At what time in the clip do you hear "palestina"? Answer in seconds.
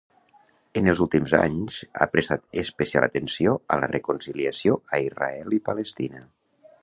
5.71-6.25